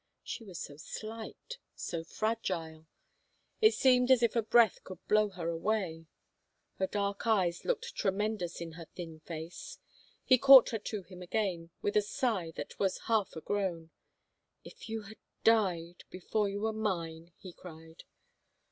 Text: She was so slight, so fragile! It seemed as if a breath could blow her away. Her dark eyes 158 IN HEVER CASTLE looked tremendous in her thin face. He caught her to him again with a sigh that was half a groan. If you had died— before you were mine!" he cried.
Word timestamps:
She 0.23 0.43
was 0.43 0.59
so 0.59 0.77
slight, 0.77 1.59
so 1.75 2.03
fragile! 2.03 2.87
It 3.61 3.75
seemed 3.75 4.09
as 4.09 4.23
if 4.23 4.35
a 4.35 4.41
breath 4.41 4.83
could 4.83 4.97
blow 5.07 5.29
her 5.29 5.47
away. 5.47 6.07
Her 6.79 6.87
dark 6.87 7.27
eyes 7.27 7.61
158 7.63 7.63
IN 7.63 7.67
HEVER 7.67 7.67
CASTLE 7.67 7.67
looked 7.67 7.95
tremendous 8.01 8.61
in 8.61 8.71
her 8.71 8.85
thin 8.95 9.19
face. 9.19 9.77
He 10.25 10.39
caught 10.39 10.69
her 10.71 10.79
to 10.79 11.03
him 11.03 11.21
again 11.21 11.69
with 11.83 11.95
a 11.95 12.01
sigh 12.01 12.49
that 12.55 12.79
was 12.79 13.01
half 13.05 13.35
a 13.35 13.41
groan. 13.41 13.91
If 14.63 14.89
you 14.89 15.03
had 15.03 15.17
died— 15.43 16.03
before 16.09 16.49
you 16.49 16.61
were 16.61 16.73
mine!" 16.73 17.33
he 17.43 17.53
cried. 17.53 18.01